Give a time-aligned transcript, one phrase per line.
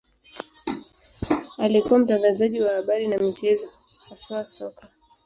[1.57, 3.69] Alikuwa mtangazaji wa habari na michezo,
[4.09, 4.87] haswa soka.